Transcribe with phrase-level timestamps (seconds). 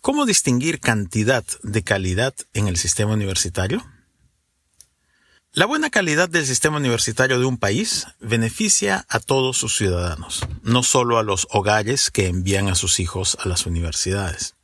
[0.00, 3.84] ¿Cómo distinguir cantidad de calidad en el sistema universitario?
[5.56, 10.82] La buena calidad del sistema universitario de un país beneficia a todos sus ciudadanos, no
[10.82, 14.56] solo a los hogares que envían a sus hijos a las universidades.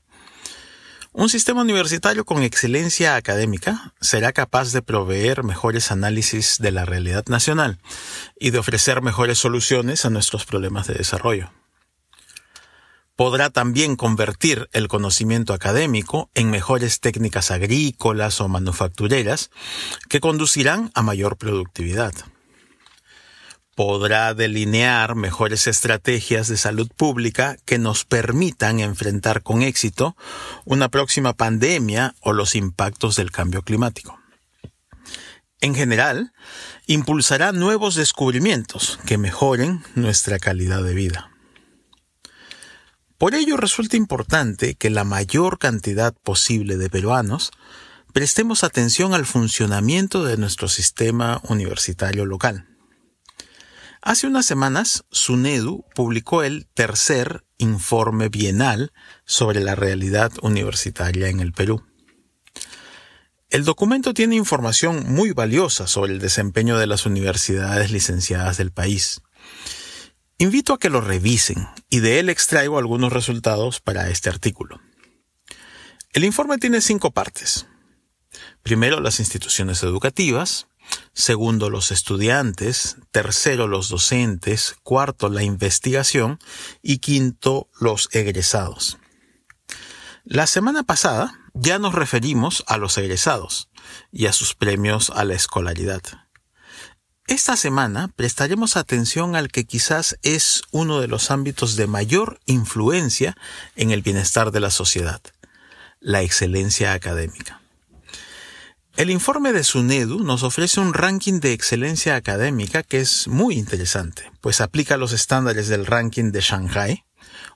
[1.12, 7.24] Un sistema universitario con excelencia académica será capaz de proveer mejores análisis de la realidad
[7.28, 7.78] nacional
[8.40, 11.52] y de ofrecer mejores soluciones a nuestros problemas de desarrollo
[13.20, 19.50] podrá también convertir el conocimiento académico en mejores técnicas agrícolas o manufactureras
[20.08, 22.14] que conducirán a mayor productividad.
[23.74, 30.16] Podrá delinear mejores estrategias de salud pública que nos permitan enfrentar con éxito
[30.64, 34.18] una próxima pandemia o los impactos del cambio climático.
[35.60, 36.32] En general,
[36.86, 41.29] impulsará nuevos descubrimientos que mejoren nuestra calidad de vida.
[43.20, 47.50] Por ello resulta importante que la mayor cantidad posible de peruanos
[48.14, 52.66] prestemos atención al funcionamiento de nuestro sistema universitario local.
[54.00, 58.90] Hace unas semanas, SUNEDU publicó el tercer informe bienal
[59.26, 61.84] sobre la realidad universitaria en el Perú.
[63.50, 69.20] El documento tiene información muy valiosa sobre el desempeño de las universidades licenciadas del país
[70.40, 74.80] Invito a que lo revisen y de él extraigo algunos resultados para este artículo.
[76.14, 77.66] El informe tiene cinco partes.
[78.62, 80.66] Primero, las instituciones educativas.
[81.12, 82.96] Segundo, los estudiantes.
[83.10, 84.76] Tercero, los docentes.
[84.82, 86.38] Cuarto, la investigación.
[86.80, 88.96] Y quinto, los egresados.
[90.24, 93.68] La semana pasada ya nos referimos a los egresados
[94.10, 96.00] y a sus premios a la escolaridad.
[97.30, 103.36] Esta semana prestaremos atención al que quizás es uno de los ámbitos de mayor influencia
[103.76, 105.20] en el bienestar de la sociedad,
[106.00, 107.62] la excelencia académica.
[108.96, 114.32] El informe de SUNEDU nos ofrece un ranking de excelencia académica que es muy interesante,
[114.40, 117.04] pues aplica los estándares del ranking de Shanghai,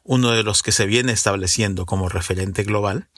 [0.05, 3.09] uno de los que se viene estableciendo como referente global,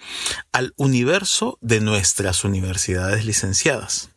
[0.52, 4.08] al universo de nuestras universidades licenciadas.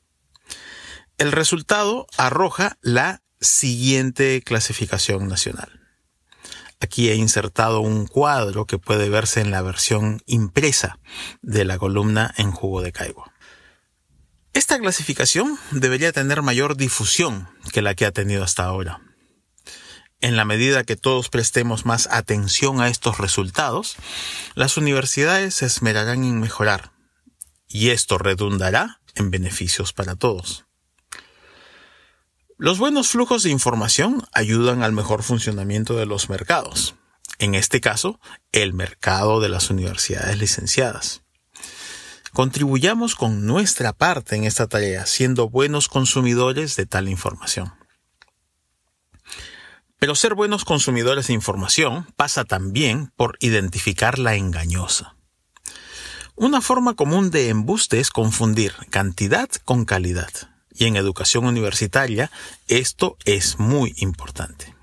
[1.19, 5.81] El resultado arroja la siguiente clasificación nacional.
[6.80, 10.97] Aquí he insertado un cuadro que puede verse en la versión impresa
[11.41, 13.30] de la columna en jugo de caigo.
[14.53, 19.01] Esta clasificación debería tener mayor difusión que la que ha tenido hasta ahora.
[20.22, 23.97] En la medida que todos prestemos más atención a estos resultados,
[24.56, 26.94] las universidades se esmerarán en mejorar,
[27.68, 30.69] y esto redundará en beneficios para todos.
[32.62, 36.94] Los buenos flujos de información ayudan al mejor funcionamiento de los mercados.
[37.38, 38.20] En este caso,
[38.52, 41.22] el mercado de las universidades licenciadas.
[42.34, 47.74] Contribuyamos con nuestra parte en esta tarea, siendo buenos consumidores de tal información.
[49.98, 55.16] Pero ser buenos consumidores de información pasa también por identificar la engañosa.
[56.36, 60.30] Una forma común de embuste es confundir cantidad con calidad
[60.79, 62.31] y en educación universitaria
[62.67, 64.73] esto es muy importante.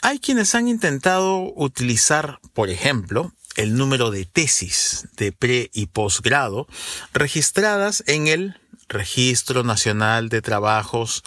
[0.00, 6.68] Hay quienes han intentado utilizar, por ejemplo, el número de tesis de pre y posgrado
[7.12, 11.24] registradas en el Registro Nacional de Trabajos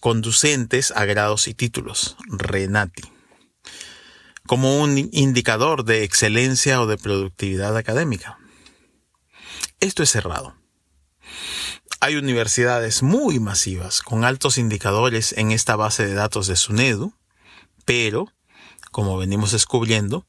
[0.00, 3.02] Conducentes a Grados y Títulos, RENATI,
[4.46, 8.38] como un indicador de excelencia o de productividad académica.
[9.80, 10.56] Esto es cerrado.
[12.00, 17.14] Hay universidades muy masivas con altos indicadores en esta base de datos de SUNEDU,
[17.86, 18.30] pero,
[18.90, 20.26] como venimos descubriendo,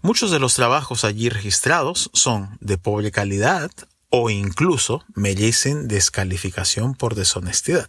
[0.00, 3.70] muchos de los trabajos allí registrados son de pobre calidad
[4.10, 7.88] o incluso merecen descalificación por deshonestidad.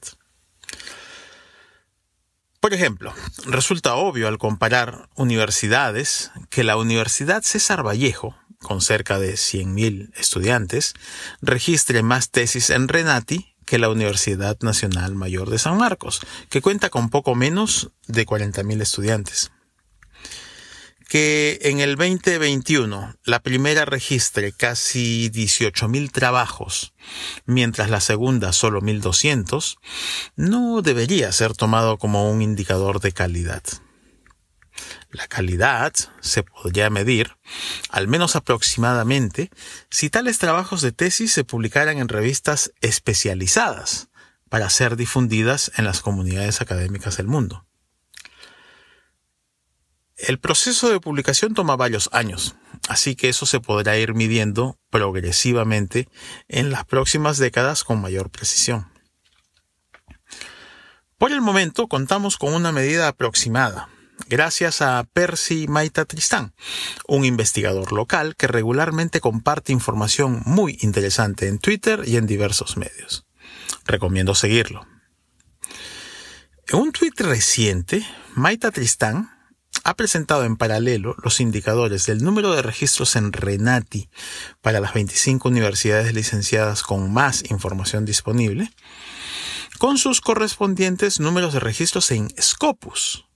[2.60, 3.14] Por ejemplo,
[3.46, 10.94] resulta obvio al comparar universidades que la Universidad César Vallejo con cerca de 100.000 estudiantes,
[11.42, 16.90] registre más tesis en Renati que la Universidad Nacional Mayor de San Marcos, que cuenta
[16.90, 19.52] con poco menos de 40.000 estudiantes.
[21.08, 26.94] Que en el 2021 la primera registre casi 18.000 trabajos,
[27.46, 29.78] mientras la segunda solo 1.200,
[30.36, 33.64] no debería ser tomado como un indicador de calidad.
[35.12, 37.36] La calidad se podría medir,
[37.90, 39.50] al menos aproximadamente,
[39.90, 44.10] si tales trabajos de tesis se publicaran en revistas especializadas
[44.50, 47.66] para ser difundidas en las comunidades académicas del mundo.
[50.16, 52.56] El proceso de publicación toma varios años,
[52.88, 56.08] así que eso se podrá ir midiendo progresivamente
[56.48, 58.92] en las próximas décadas con mayor precisión.
[61.18, 63.90] Por el momento contamos con una medida aproximada,
[64.30, 66.54] gracias a Percy Maita Tristán,
[67.08, 73.26] un investigador local que regularmente comparte información muy interesante en Twitter y en diversos medios.
[73.86, 74.88] Recomiendo seguirlo.
[76.68, 78.06] En un tweet reciente,
[78.36, 79.32] Maita Tristán
[79.84, 84.10] ha presentado en paralelo los indicadores del número de registros en Renati
[84.62, 88.72] para las 25 universidades licenciadas con más información disponible,
[89.80, 93.29] con sus correspondientes números de registros en Scopus,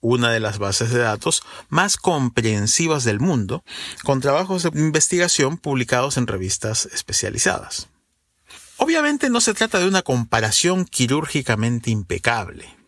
[0.00, 3.64] una de las bases de datos más comprensivas del mundo,
[4.04, 7.88] con trabajos de investigación publicados en revistas especializadas.
[8.76, 12.78] Obviamente no se trata de una comparación quirúrgicamente impecable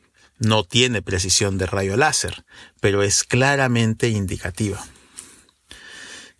[0.40, 2.44] no tiene precisión de rayo láser,
[2.80, 4.84] pero es claramente indicativa.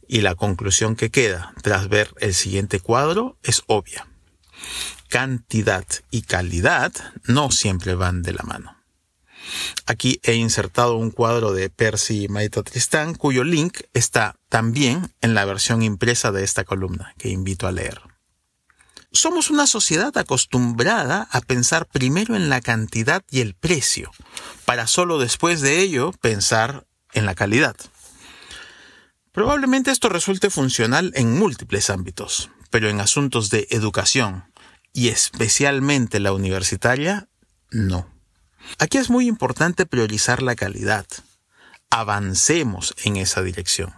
[0.08, 4.08] Y la conclusión que queda tras ver el siguiente cuadro es obvia.
[5.08, 6.93] Cantidad y calidad
[7.25, 8.80] no siempre van de la mano.
[9.87, 15.45] Aquí he insertado un cuadro de Percy Maito Tristán cuyo link está también en la
[15.45, 18.01] versión impresa de esta columna que invito a leer.
[19.13, 24.13] Somos una sociedad acostumbrada a pensar primero en la cantidad y el precio,
[24.65, 27.75] para solo después de ello pensar en la calidad.
[29.33, 34.45] Probablemente esto resulte funcional en múltiples ámbitos, pero en asuntos de educación,
[34.93, 37.29] y especialmente la universitaria,
[37.71, 38.19] no.
[38.79, 41.07] Aquí es muy importante priorizar la calidad.
[41.91, 43.93] Avancemos en esa dirección.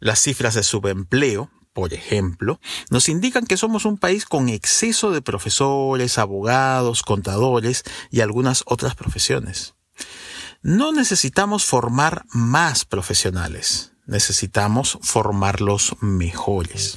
[0.00, 2.58] Las cifras de subempleo por ejemplo,
[2.88, 8.94] nos indican que somos un país con exceso de profesores, abogados, contadores y algunas otras
[8.94, 9.74] profesiones.
[10.62, 16.96] No necesitamos formar más profesionales, necesitamos formarlos mejores.